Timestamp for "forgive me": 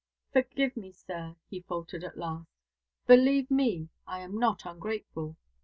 0.33-0.91